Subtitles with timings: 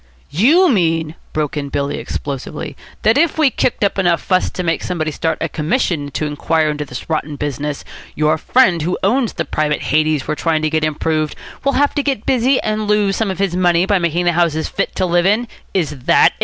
[0.31, 4.81] "You mean," broke in Billy explosively, "that if we kick up enough fuss to make
[4.81, 7.83] somebody start a commission to inquire into this rotten business,
[8.15, 12.01] your friend who owns the private Hades we're trying to get improved, will have to
[12.01, 15.27] get busy and lose some of his money by making the houses fit to live
[15.27, 15.47] in?
[15.71, 16.33] Is that it?"